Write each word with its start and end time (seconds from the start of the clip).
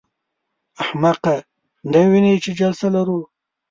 احمقه! 0.81 1.35
نه 1.91 1.99
وینې 2.09 2.33
چې 2.43 2.51
جلسه 2.59 2.87
لرو. 2.95 3.19